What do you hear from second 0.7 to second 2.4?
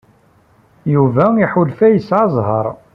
Yuba iḥulfa yesɛa